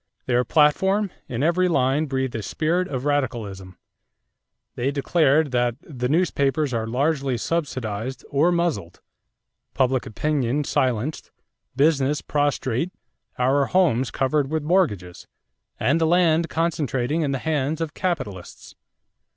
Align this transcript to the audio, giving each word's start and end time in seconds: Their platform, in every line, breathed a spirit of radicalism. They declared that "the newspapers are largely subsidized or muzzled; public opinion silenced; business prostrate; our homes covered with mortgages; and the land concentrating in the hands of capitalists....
Their 0.25 0.43
platform, 0.43 1.11
in 1.27 1.43
every 1.43 1.67
line, 1.67 2.07
breathed 2.07 2.33
a 2.33 2.41
spirit 2.41 2.87
of 2.87 3.05
radicalism. 3.05 3.77
They 4.73 4.89
declared 4.89 5.51
that 5.51 5.75
"the 5.79 6.09
newspapers 6.09 6.73
are 6.73 6.87
largely 6.87 7.37
subsidized 7.37 8.25
or 8.31 8.51
muzzled; 8.51 8.99
public 9.75 10.07
opinion 10.07 10.63
silenced; 10.63 11.29
business 11.75 12.19
prostrate; 12.23 12.91
our 13.37 13.67
homes 13.67 14.09
covered 14.09 14.49
with 14.49 14.63
mortgages; 14.63 15.27
and 15.79 16.01
the 16.01 16.07
land 16.07 16.49
concentrating 16.49 17.21
in 17.21 17.29
the 17.31 17.37
hands 17.37 17.79
of 17.79 17.93
capitalists.... 17.93 18.73